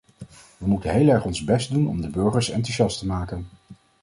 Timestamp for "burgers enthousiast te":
2.09-3.05